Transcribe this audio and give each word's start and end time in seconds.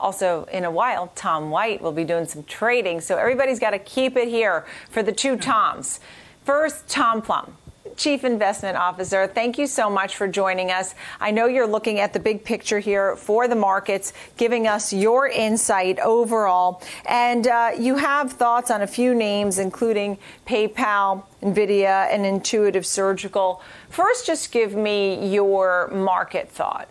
Also, 0.00 0.44
in 0.52 0.64
a 0.64 0.70
while, 0.70 1.10
Tom 1.14 1.50
White 1.50 1.80
will 1.80 1.92
be 1.92 2.04
doing 2.04 2.26
some 2.26 2.44
trading. 2.44 3.00
So 3.00 3.16
everybody's 3.16 3.58
got 3.58 3.70
to 3.70 3.78
keep 3.78 4.16
it 4.16 4.28
here 4.28 4.64
for 4.90 5.02
the 5.02 5.12
two 5.12 5.36
Toms. 5.36 6.00
First, 6.44 6.88
Tom 6.88 7.20
Plumb. 7.22 7.56
Chief 7.96 8.22
Investment 8.22 8.76
Officer, 8.76 9.26
thank 9.26 9.58
you 9.58 9.66
so 9.66 9.90
much 9.90 10.14
for 10.14 10.28
joining 10.28 10.70
us. 10.70 10.94
I 11.20 11.32
know 11.32 11.46
you're 11.46 11.66
looking 11.66 11.98
at 11.98 12.12
the 12.12 12.20
big 12.20 12.44
picture 12.44 12.78
here 12.78 13.16
for 13.16 13.48
the 13.48 13.56
markets, 13.56 14.12
giving 14.36 14.68
us 14.68 14.92
your 14.92 15.26
insight 15.26 15.98
overall. 15.98 16.80
And 17.06 17.48
uh, 17.48 17.72
you 17.76 17.96
have 17.96 18.32
thoughts 18.32 18.70
on 18.70 18.82
a 18.82 18.86
few 18.86 19.14
names, 19.14 19.58
including 19.58 20.18
PayPal, 20.46 21.24
NVIDIA, 21.42 22.06
and 22.12 22.24
Intuitive 22.24 22.86
Surgical. 22.86 23.60
First, 23.90 24.26
just 24.26 24.52
give 24.52 24.76
me 24.76 25.34
your 25.34 25.88
market 25.88 26.48
thought. 26.48 26.88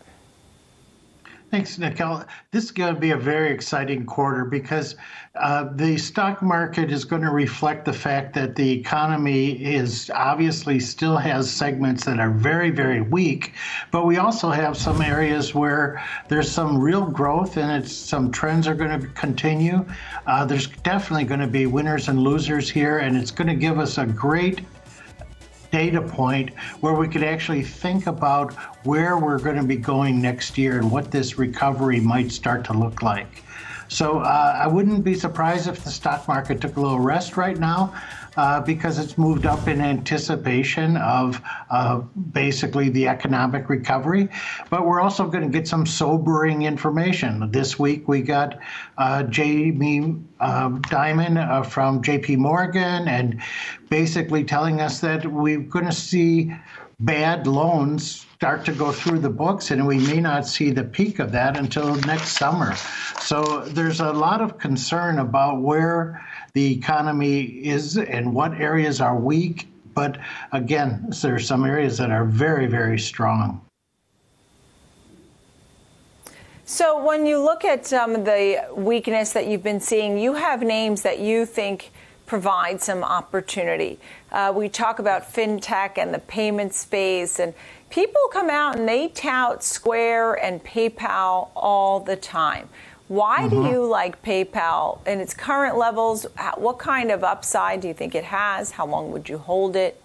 Thanks, 1.49 1.77
Nicole. 1.77 2.23
This 2.51 2.65
is 2.65 2.71
going 2.71 2.93
to 2.93 2.99
be 2.99 3.11
a 3.11 3.17
very 3.17 3.53
exciting 3.53 4.05
quarter 4.05 4.43
because 4.43 4.97
uh, 5.35 5.69
the 5.75 5.97
stock 5.97 6.41
market 6.41 6.91
is 6.91 7.05
going 7.05 7.21
to 7.21 7.29
reflect 7.29 7.85
the 7.85 7.93
fact 7.93 8.33
that 8.33 8.53
the 8.57 8.69
economy 8.69 9.51
is 9.63 10.11
obviously 10.13 10.77
still 10.81 11.15
has 11.15 11.49
segments 11.49 12.03
that 12.03 12.19
are 12.19 12.31
very, 12.31 12.69
very 12.69 12.99
weak, 12.99 13.53
but 13.91 14.05
we 14.05 14.17
also 14.17 14.49
have 14.49 14.75
some 14.75 15.01
areas 15.01 15.55
where 15.55 16.03
there's 16.27 16.51
some 16.51 16.77
real 16.77 17.05
growth 17.05 17.55
and 17.55 17.71
it's 17.71 17.95
some 17.95 18.29
trends 18.29 18.67
are 18.67 18.75
going 18.75 18.99
to 18.99 19.07
continue. 19.09 19.85
Uh, 20.25 20.43
there's 20.43 20.67
definitely 20.83 21.23
going 21.23 21.39
to 21.39 21.47
be 21.47 21.65
winners 21.65 22.09
and 22.09 22.19
losers 22.19 22.69
here, 22.69 22.97
and 22.97 23.15
it's 23.15 23.31
going 23.31 23.47
to 23.47 23.55
give 23.55 23.79
us 23.79 23.97
a 23.97 24.05
great 24.05 24.59
data 25.71 26.01
point 26.01 26.51
where 26.81 26.93
we 26.93 27.07
could 27.07 27.23
actually 27.23 27.63
think 27.63 28.07
about 28.07 28.53
where 28.83 29.17
we're 29.17 29.39
going 29.39 29.57
to 29.57 29.63
be 29.63 29.77
going 29.77 30.21
next 30.21 30.57
year 30.57 30.77
and 30.77 30.91
what 30.91 31.11
this 31.11 31.37
recovery 31.37 31.99
might 31.99 32.31
start 32.31 32.63
to 32.65 32.73
look 32.73 33.01
like. 33.01 33.43
So 33.89 34.19
uh, 34.19 34.59
I 34.61 34.67
wouldn't 34.67 35.03
be 35.03 35.13
surprised 35.13 35.67
if 35.67 35.83
the 35.83 35.89
stock 35.89 36.27
market 36.27 36.59
took 36.59 36.75
a 36.75 36.81
little 36.81 36.99
rest 36.99 37.37
right 37.37 37.57
now 37.57 37.93
uh, 38.37 38.61
because 38.61 38.99
it's 38.99 39.17
moved 39.17 39.45
up 39.45 39.67
in 39.67 39.81
anticipation 39.81 40.95
of 40.97 41.41
uh, 41.69 41.97
basically 42.31 42.89
the 42.89 43.07
economic 43.07 43.67
recovery. 43.69 44.29
But 44.69 44.85
we're 44.85 45.01
also 45.01 45.27
going 45.27 45.43
to 45.43 45.49
get 45.49 45.67
some 45.67 45.85
sobering 45.85 46.61
information. 46.61 47.51
This 47.51 47.77
week 47.77 48.07
we 48.07 48.21
got 48.21 48.59
uh, 48.97 49.23
Jamie 49.23 50.15
um, 50.39 50.81
Dimon 50.83 51.37
uh, 51.37 51.63
from 51.63 52.01
JP 52.01 52.37
Morgan 52.37 53.07
and 53.07 53.41
basically 53.89 54.43
telling 54.43 54.79
us 54.81 54.99
that 55.01 55.25
we're 55.25 55.59
going 55.59 55.85
to 55.85 55.91
see 55.91 56.53
bad 56.99 57.45
loans 57.45 58.25
start 58.37 58.65
to 58.65 58.71
go 58.71 58.91
through 58.91 59.19
the 59.19 59.29
books, 59.29 59.71
and 59.71 59.85
we 59.85 59.97
may 59.97 60.19
not 60.19 60.45
see 60.47 60.71
the 60.71 60.83
peak 60.83 61.19
of 61.19 61.31
that 61.31 61.57
until 61.57 61.95
next 62.01 62.37
summer. 62.37 62.75
So 63.19 63.61
there's 63.65 63.99
a 63.99 64.11
lot 64.13 64.41
of 64.41 64.57
concern 64.57 65.19
about 65.19 65.61
where 65.61 66.23
the 66.57 66.73
economy 66.73 67.43
is 67.43 67.99
and 67.99 68.33
what 68.33 68.51
areas 68.59 68.99
are 68.99 69.15
weak. 69.15 69.67
But 69.93 70.17
again, 70.51 71.13
there 71.21 71.35
are 71.35 71.39
some 71.39 71.63
areas 71.63 71.99
that 71.99 72.09
are 72.09 72.25
very, 72.25 72.65
very 72.65 72.97
strong. 72.97 73.61
So, 76.65 77.05
when 77.05 77.27
you 77.27 77.39
look 77.39 77.63
at 77.63 77.93
um, 77.93 78.23
the 78.23 78.65
weakness 78.75 79.33
that 79.33 79.45
you've 79.45 79.61
been 79.61 79.79
seeing, 79.79 80.17
you 80.17 80.33
have 80.33 80.63
names 80.63 81.03
that 81.03 81.19
you 81.19 81.45
think 81.45 81.91
provide 82.25 82.81
some 82.81 83.03
opportunity. 83.03 83.99
Uh, 84.31 84.51
we 84.53 84.67
talk 84.67 84.97
about 84.97 85.31
fintech 85.31 85.99
and 85.99 86.11
the 86.11 86.19
payment 86.19 86.73
space, 86.73 87.39
and 87.39 87.53
people 87.91 88.21
come 88.33 88.49
out 88.49 88.77
and 88.77 88.89
they 88.89 89.09
tout 89.09 89.63
Square 89.63 90.43
and 90.43 90.63
PayPal 90.63 91.49
all 91.55 91.99
the 91.99 92.15
time. 92.15 92.67
Why 93.07 93.41
mm-hmm. 93.41 93.63
do 93.63 93.69
you 93.69 93.85
like 93.85 94.21
PayPal 94.21 95.05
in 95.07 95.19
its 95.19 95.33
current 95.33 95.77
levels? 95.77 96.25
What 96.57 96.77
kind 96.77 97.11
of 97.11 97.23
upside 97.23 97.81
do 97.81 97.87
you 97.87 97.93
think 97.93 98.15
it 98.15 98.25
has? 98.25 98.71
How 98.71 98.85
long 98.85 99.11
would 99.11 99.29
you 99.29 99.37
hold 99.37 99.75
it? 99.75 100.01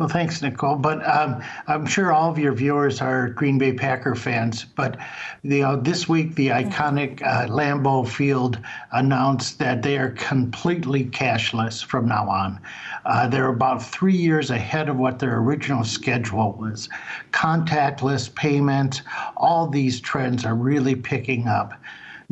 Well, 0.00 0.08
thanks, 0.08 0.40
Nicole. 0.40 0.76
But 0.76 1.06
um, 1.06 1.42
I'm 1.66 1.84
sure 1.84 2.10
all 2.10 2.30
of 2.30 2.38
your 2.38 2.54
viewers 2.54 3.02
are 3.02 3.28
Green 3.28 3.58
Bay 3.58 3.74
Packer 3.74 4.14
fans. 4.14 4.64
But 4.64 4.96
you 5.42 5.60
know, 5.60 5.76
this 5.76 6.08
week, 6.08 6.36
the 6.36 6.48
iconic 6.48 7.20
uh, 7.20 7.48
Lambeau 7.48 8.08
Field 8.08 8.58
announced 8.92 9.58
that 9.58 9.82
they 9.82 9.98
are 9.98 10.12
completely 10.12 11.04
cashless 11.04 11.84
from 11.84 12.08
now 12.08 12.30
on. 12.30 12.60
Uh, 13.04 13.28
they're 13.28 13.50
about 13.50 13.82
three 13.82 14.16
years 14.16 14.50
ahead 14.50 14.88
of 14.88 14.96
what 14.96 15.18
their 15.18 15.36
original 15.36 15.84
schedule 15.84 16.52
was. 16.52 16.88
Contactless 17.32 18.34
payment, 18.34 19.02
all 19.36 19.66
these 19.68 20.00
trends 20.00 20.46
are 20.46 20.54
really 20.54 20.94
picking 20.94 21.46
up. 21.46 21.74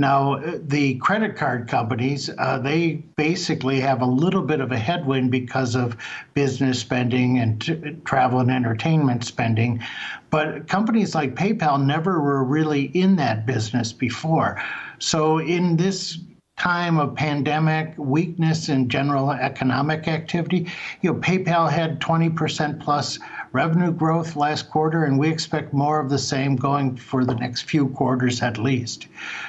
Now, 0.00 0.40
the 0.62 0.94
credit 0.94 1.34
card 1.36 1.66
companies, 1.66 2.30
uh, 2.38 2.58
they 2.60 3.02
basically 3.16 3.80
have 3.80 4.00
a 4.00 4.06
little 4.06 4.42
bit 4.42 4.60
of 4.60 4.70
a 4.70 4.78
headwind 4.78 5.32
because 5.32 5.74
of 5.74 5.96
business 6.34 6.78
spending 6.78 7.38
and 7.38 7.60
t- 7.60 7.96
travel 8.04 8.38
and 8.38 8.50
entertainment 8.50 9.24
spending. 9.24 9.82
But 10.30 10.68
companies 10.68 11.16
like 11.16 11.34
PayPal 11.34 11.84
never 11.84 12.20
were 12.20 12.44
really 12.44 12.84
in 12.94 13.16
that 13.16 13.44
business 13.44 13.92
before. 13.92 14.62
So, 15.00 15.38
in 15.38 15.76
this 15.76 16.18
time 16.58 16.98
of 16.98 17.14
pandemic 17.14 17.94
weakness 17.96 18.68
in 18.68 18.88
general 18.88 19.30
economic 19.30 20.08
activity, 20.08 20.66
you 21.02 21.12
know, 21.12 21.18
PayPal 21.20 21.70
had 21.70 22.00
20% 22.00 22.80
plus 22.80 23.18
revenue 23.52 23.92
growth 23.92 24.36
last 24.36 24.68
quarter, 24.68 25.04
and 25.04 25.18
we 25.18 25.28
expect 25.28 25.72
more 25.72 26.00
of 26.00 26.10
the 26.10 26.18
same 26.18 26.56
going 26.56 26.96
for 26.96 27.24
the 27.24 27.34
next 27.34 27.62
few 27.62 27.88
quarters 27.88 28.42
at 28.42 28.58
least. 28.58 29.06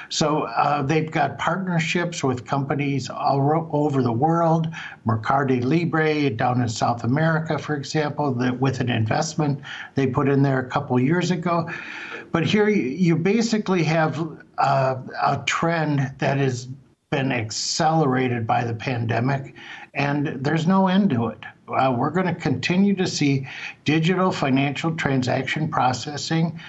So 0.08 0.44
uh, 0.44 0.82
they've 0.82 1.10
got 1.10 1.36
partnerships 1.38 2.22
with 2.22 2.46
companies 2.46 3.10
all 3.10 3.68
over 3.72 4.02
the 4.02 4.12
world, 4.12 4.68
Mercado 5.04 5.56
Libre 5.56 6.30
down 6.30 6.62
in 6.62 6.68
South 6.68 7.04
America, 7.04 7.58
for 7.58 7.74
example, 7.74 8.32
that 8.34 8.58
with 8.60 8.80
an 8.80 8.88
investment 8.88 9.60
they 9.96 10.06
put 10.06 10.28
in 10.28 10.42
there 10.42 10.60
a 10.60 10.68
couple 10.68 10.98
years 10.98 11.30
ago. 11.30 11.68
But 12.32 12.46
here 12.46 12.68
you 12.68 13.16
basically 13.16 13.82
have 13.84 14.38
uh, 14.58 14.96
a 15.20 15.42
trend 15.46 16.14
that 16.18 16.38
has 16.38 16.68
been 17.10 17.32
accelerated 17.32 18.46
by 18.46 18.64
the 18.64 18.74
pandemic, 18.74 19.54
and 19.94 20.38
there's 20.44 20.66
no 20.66 20.88
end 20.88 21.10
to 21.10 21.26
it 21.26 21.44
uh, 21.72 21.94
we're 21.96 22.10
going 22.10 22.26
to 22.26 22.34
continue 22.34 22.94
to 22.96 23.06
see 23.06 23.46
digital 23.84 24.30
financial 24.30 24.94
transaction 24.96 25.68
processing, 25.68 26.60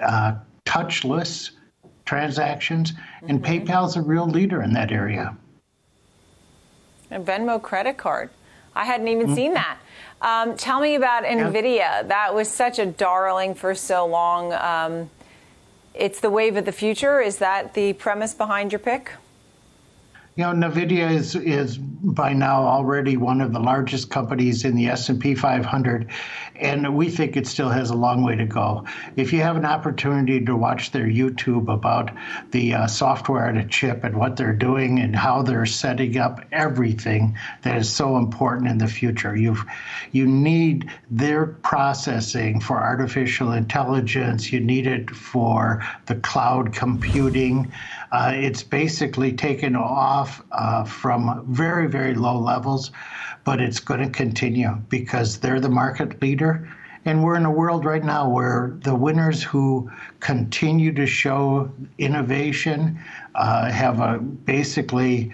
uh, 0.00 0.34
touchless 0.64 1.50
transactions, 2.04 2.92
mm-hmm. 2.92 3.30
and 3.30 3.44
PayPal 3.44 3.86
is 3.86 3.96
a 3.96 4.02
real 4.02 4.26
leader 4.26 4.62
in 4.62 4.72
that 4.74 4.92
area. 4.92 5.36
A 7.10 7.20
Venmo 7.20 7.60
credit 7.60 7.96
card. 7.96 8.30
I 8.74 8.84
hadn't 8.84 9.08
even 9.08 9.26
mm-hmm. 9.26 9.34
seen 9.34 9.54
that. 9.54 9.78
Um, 10.20 10.56
tell 10.56 10.80
me 10.80 10.94
about 10.94 11.24
NVIDIA. 11.24 11.76
Yeah. 11.76 12.02
That 12.02 12.34
was 12.34 12.48
such 12.48 12.78
a 12.78 12.86
darling 12.86 13.54
for 13.54 13.74
so 13.74 14.06
long. 14.06 14.52
Um, 14.52 15.10
it's 15.92 16.20
the 16.20 16.30
wave 16.30 16.56
of 16.56 16.64
the 16.64 16.72
future. 16.72 17.20
Is 17.20 17.38
that 17.38 17.74
the 17.74 17.92
premise 17.92 18.34
behind 18.34 18.72
your 18.72 18.78
pick? 18.80 19.12
You 20.36 20.42
know, 20.42 20.68
Nvidia 20.68 21.12
is 21.12 21.36
is 21.36 21.78
by 21.78 22.32
now 22.32 22.64
already 22.64 23.16
one 23.16 23.40
of 23.40 23.52
the 23.52 23.60
largest 23.60 24.10
companies 24.10 24.64
in 24.64 24.74
the 24.74 24.88
S&P 24.88 25.34
500, 25.36 26.10
and 26.56 26.96
we 26.96 27.08
think 27.08 27.36
it 27.36 27.46
still 27.46 27.68
has 27.68 27.90
a 27.90 27.96
long 27.96 28.24
way 28.24 28.34
to 28.34 28.44
go. 28.44 28.84
If 29.14 29.32
you 29.32 29.42
have 29.42 29.56
an 29.56 29.64
opportunity 29.64 30.44
to 30.44 30.56
watch 30.56 30.90
their 30.90 31.06
YouTube 31.06 31.72
about 31.72 32.10
the 32.50 32.74
uh, 32.74 32.86
software 32.88 33.46
at 33.46 33.56
a 33.56 33.64
chip 33.64 34.02
and 34.02 34.16
what 34.16 34.36
they're 34.36 34.52
doing 34.52 34.98
and 34.98 35.14
how 35.14 35.42
they're 35.42 35.66
setting 35.66 36.18
up 36.18 36.44
everything 36.50 37.38
that 37.62 37.76
is 37.76 37.88
so 37.88 38.16
important 38.16 38.68
in 38.68 38.78
the 38.78 38.88
future, 38.88 39.36
you 39.36 39.56
you 40.10 40.26
need 40.26 40.90
their 41.12 41.46
processing 41.46 42.60
for 42.60 42.82
artificial 42.82 43.52
intelligence. 43.52 44.52
You 44.52 44.58
need 44.58 44.88
it 44.88 45.10
for 45.10 45.82
the 46.06 46.16
cloud 46.16 46.72
computing. 46.72 47.72
Uh, 48.10 48.32
it's 48.34 48.62
basically 48.62 49.32
taken 49.32 49.74
off 49.74 50.23
uh, 50.52 50.84
from 50.84 51.44
very, 51.48 51.88
very 51.88 52.14
low 52.14 52.38
levels, 52.38 52.90
but 53.44 53.60
it's 53.60 53.80
going 53.80 54.00
to 54.00 54.10
continue 54.10 54.76
because 54.88 55.38
they're 55.38 55.60
the 55.60 55.68
market 55.68 56.20
leader. 56.22 56.68
And 57.06 57.22
we're 57.22 57.36
in 57.36 57.44
a 57.44 57.50
world 57.50 57.84
right 57.84 58.02
now 58.02 58.30
where 58.30 58.78
the 58.82 58.94
winners 58.94 59.42
who 59.42 59.90
continue 60.20 60.92
to 60.94 61.06
show 61.06 61.70
innovation 61.98 62.98
uh, 63.34 63.70
have 63.70 64.00
a 64.00 64.18
basically 64.18 65.32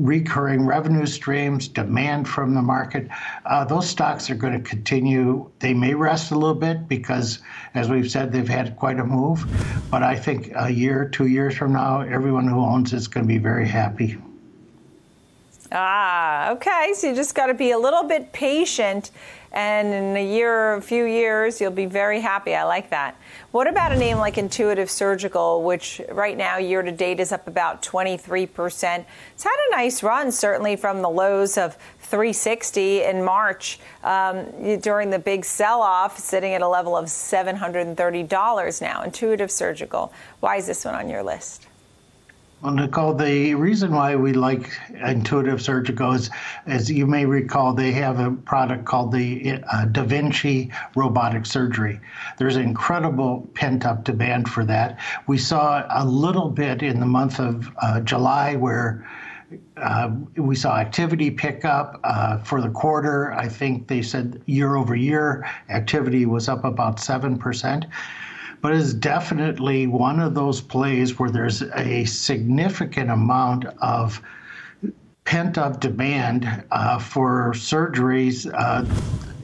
recurring 0.00 0.66
revenue 0.66 1.06
streams, 1.06 1.68
demand 1.68 2.28
from 2.28 2.54
the 2.54 2.62
market, 2.62 3.08
uh, 3.44 3.64
those 3.64 3.88
stocks 3.88 4.30
are 4.30 4.34
going 4.34 4.52
to 4.52 4.68
continue. 4.68 5.50
They 5.58 5.74
may 5.74 5.94
rest 5.94 6.32
a 6.32 6.34
little 6.34 6.54
bit 6.54 6.88
because, 6.88 7.40
as 7.74 7.88
we've 7.90 8.10
said, 8.10 8.32
they've 8.32 8.48
had 8.48 8.76
quite 8.76 8.98
a 8.98 9.04
move. 9.04 9.44
But 9.90 10.02
I 10.02 10.16
think 10.16 10.52
a 10.56 10.70
year, 10.70 11.08
two 11.08 11.26
years 11.26 11.56
from 11.56 11.72
now, 11.74 12.00
everyone 12.00 12.48
who 12.48 12.60
owns 12.60 12.92
it's 12.92 13.06
going 13.06 13.26
to 13.26 13.28
be 13.28 13.38
very 13.38 13.68
happy. 13.68 14.16
Ah, 15.72 16.50
okay. 16.50 16.92
So 16.94 17.08
you 17.08 17.14
just 17.14 17.34
got 17.34 17.46
to 17.46 17.54
be 17.54 17.70
a 17.70 17.78
little 17.78 18.02
bit 18.02 18.32
patient 18.32 19.12
and 19.52 19.92
in 19.92 20.16
a 20.16 20.24
year, 20.24 20.52
or 20.52 20.74
a 20.74 20.82
few 20.82 21.04
years, 21.04 21.60
you'll 21.60 21.72
be 21.72 21.86
very 21.86 22.20
happy. 22.20 22.54
I 22.54 22.62
like 22.64 22.90
that. 22.90 23.20
What 23.50 23.66
about 23.66 23.90
a 23.90 23.96
name 23.96 24.18
like 24.18 24.38
Intuitive 24.38 24.88
Surgical, 24.88 25.64
which 25.64 26.00
right 26.10 26.36
now 26.36 26.58
year 26.58 26.82
to 26.82 26.92
date 26.92 27.18
is 27.18 27.32
up 27.32 27.48
about 27.48 27.82
23%? 27.82 29.04
It's 29.34 29.42
had 29.42 29.56
a 29.68 29.70
nice 29.72 30.04
run, 30.04 30.30
certainly 30.30 30.76
from 30.76 31.02
the 31.02 31.10
lows 31.10 31.58
of 31.58 31.76
360 31.98 33.02
in 33.02 33.24
March 33.24 33.80
um, 34.04 34.46
during 34.80 35.10
the 35.10 35.18
big 35.18 35.44
sell 35.44 35.80
off, 35.80 36.18
sitting 36.18 36.54
at 36.54 36.62
a 36.62 36.68
level 36.68 36.96
of 36.96 37.06
$730 37.06 38.80
now. 38.80 39.02
Intuitive 39.02 39.50
Surgical. 39.50 40.12
Why 40.38 40.56
is 40.56 40.66
this 40.66 40.84
one 40.84 40.94
on 40.94 41.08
your 41.08 41.24
list? 41.24 41.66
Well, 42.62 42.74
Nicole, 42.74 43.14
the 43.14 43.54
reason 43.54 43.90
why 43.90 44.16
we 44.16 44.34
like 44.34 44.70
Intuitive 44.90 45.62
Surgical 45.62 46.12
is, 46.12 46.28
as 46.66 46.90
you 46.90 47.06
may 47.06 47.24
recall, 47.24 47.72
they 47.72 47.90
have 47.92 48.20
a 48.20 48.32
product 48.32 48.84
called 48.84 49.12
the 49.12 49.62
uh, 49.72 49.86
Da 49.86 50.02
Vinci 50.02 50.70
robotic 50.94 51.46
surgery. 51.46 51.98
There's 52.36 52.56
incredible 52.56 53.48
pent 53.54 53.86
up 53.86 54.04
demand 54.04 54.50
for 54.50 54.66
that. 54.66 54.98
We 55.26 55.38
saw 55.38 55.86
a 55.88 56.04
little 56.04 56.50
bit 56.50 56.82
in 56.82 57.00
the 57.00 57.06
month 57.06 57.40
of 57.40 57.70
uh, 57.80 58.00
July 58.00 58.56
where 58.56 59.08
uh, 59.78 60.10
we 60.36 60.54
saw 60.54 60.76
activity 60.76 61.30
pick 61.30 61.64
up 61.64 61.98
uh, 62.04 62.38
for 62.38 62.60
the 62.60 62.68
quarter. 62.68 63.32
I 63.32 63.48
think 63.48 63.88
they 63.88 64.02
said 64.02 64.42
year 64.44 64.76
over 64.76 64.94
year 64.94 65.48
activity 65.70 66.26
was 66.26 66.46
up 66.46 66.64
about 66.64 66.98
7% 66.98 67.90
but 68.60 68.72
is 68.72 68.92
definitely 68.92 69.86
one 69.86 70.20
of 70.20 70.34
those 70.34 70.60
plays 70.60 71.18
where 71.18 71.30
there's 71.30 71.62
a 71.62 72.04
significant 72.04 73.10
amount 73.10 73.64
of 73.80 74.20
pent 75.24 75.56
up 75.58 75.80
demand 75.80 76.64
uh, 76.70 76.98
for 76.98 77.52
surgeries. 77.54 78.50
Uh, 78.52 78.84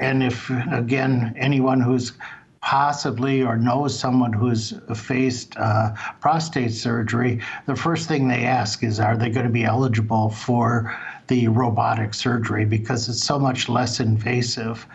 and 0.00 0.22
if, 0.22 0.50
again, 0.72 1.34
anyone 1.38 1.80
who's 1.80 2.12
possibly 2.60 3.42
or 3.42 3.56
knows 3.56 3.96
someone 3.96 4.32
who's 4.32 4.74
faced 4.94 5.56
uh, 5.56 5.92
prostate 6.20 6.72
surgery, 6.72 7.40
the 7.66 7.76
first 7.76 8.08
thing 8.08 8.26
they 8.26 8.44
ask 8.44 8.82
is 8.82 8.98
are 8.98 9.16
they 9.16 9.30
going 9.30 9.46
to 9.46 9.52
be 9.52 9.64
eligible 9.64 10.30
for 10.30 10.92
the 11.28 11.48
robotic 11.48 12.12
surgery 12.14 12.64
because 12.64 13.08
it's 13.08 13.22
so 13.22 13.38
much 13.38 13.68
less 13.68 14.00
invasive. 14.00 14.86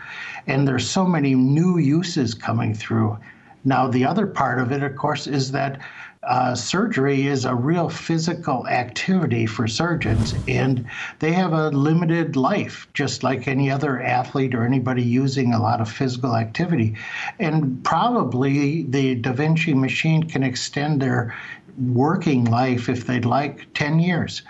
And 0.46 0.68
there's 0.68 0.88
so 0.88 1.06
many 1.06 1.34
new 1.34 1.78
uses 1.78 2.34
coming 2.34 2.74
through. 2.74 3.18
Now, 3.64 3.86
the 3.88 4.04
other 4.04 4.26
part 4.26 4.58
of 4.58 4.72
it, 4.72 4.82
of 4.82 4.96
course, 4.96 5.26
is 5.26 5.52
that 5.52 5.80
uh, 6.24 6.54
surgery 6.54 7.26
is 7.26 7.44
a 7.44 7.54
real 7.54 7.88
physical 7.88 8.66
activity 8.68 9.44
for 9.44 9.66
surgeons, 9.66 10.34
and 10.46 10.86
they 11.18 11.32
have 11.32 11.52
a 11.52 11.70
limited 11.70 12.36
life, 12.36 12.86
just 12.94 13.24
like 13.24 13.48
any 13.48 13.70
other 13.70 14.00
athlete 14.00 14.54
or 14.54 14.64
anybody 14.64 15.02
using 15.02 15.52
a 15.52 15.60
lot 15.60 15.80
of 15.80 15.90
physical 15.90 16.36
activity. 16.36 16.94
And 17.40 17.82
probably 17.82 18.84
the 18.84 19.16
Da 19.16 19.32
Vinci 19.32 19.74
machine 19.74 20.22
can 20.22 20.44
extend 20.44 21.02
their 21.02 21.34
working 21.76 22.44
life, 22.44 22.88
if 22.88 23.06
they'd 23.06 23.24
like, 23.24 23.66
10 23.74 23.98
years. 23.98 24.42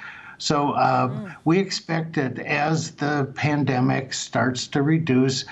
So 0.43 0.73
uh, 0.73 1.08
mm. 1.08 1.37
we 1.44 1.58
expect 1.58 2.15
that 2.17 2.38
as 2.41 2.91
the 2.91 3.31
pandemic 3.37 4.12
starts 4.12 4.67
to 4.69 4.82
reduce, 4.82 5.44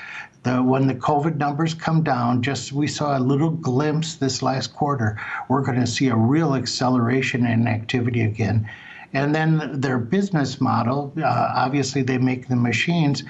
the, 0.42 0.62
when 0.62 0.86
the 0.86 0.94
COVID 0.94 1.36
numbers 1.36 1.74
come 1.74 2.02
down, 2.02 2.42
just 2.42 2.72
we 2.72 2.86
saw 2.86 3.18
a 3.18 3.20
little 3.20 3.50
glimpse 3.50 4.16
this 4.16 4.42
last 4.42 4.74
quarter, 4.74 5.20
we're 5.48 5.62
going 5.62 5.80
to 5.80 5.86
see 5.86 6.08
a 6.08 6.16
real 6.16 6.54
acceleration 6.54 7.46
in 7.46 7.66
activity 7.66 8.22
again. 8.22 8.68
And 9.12 9.34
then 9.34 9.80
their 9.80 9.98
business 9.98 10.60
model, 10.60 11.12
uh, 11.18 11.52
obviously 11.54 12.02
they 12.02 12.18
make 12.18 12.48
the 12.48 12.56
machines, 12.56 13.24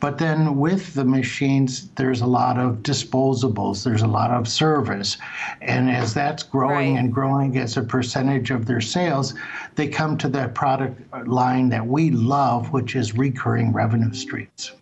but 0.00 0.18
then 0.18 0.56
with 0.58 0.94
the 0.94 1.04
machines, 1.04 1.88
there's 1.96 2.20
a 2.20 2.26
lot 2.26 2.58
of 2.58 2.82
disposables, 2.82 3.84
there's 3.84 4.02
a 4.02 4.06
lot 4.06 4.30
of 4.30 4.46
service. 4.46 5.16
And 5.62 5.90
as 5.90 6.12
that's 6.12 6.42
growing 6.42 6.94
right. 6.94 7.00
and 7.00 7.12
growing 7.12 7.56
as 7.58 7.76
a 7.76 7.82
percentage 7.82 8.50
of 8.50 8.66
their 8.66 8.80
sales, 8.80 9.34
they 9.76 9.88
come 9.88 10.18
to 10.18 10.28
that 10.28 10.54
product 10.54 11.00
line 11.26 11.68
that 11.70 11.86
we 11.86 12.10
love, 12.10 12.72
which 12.72 12.96
is 12.96 13.14
recurring 13.14 13.72
revenue 13.72 14.12
streams. 14.12 14.72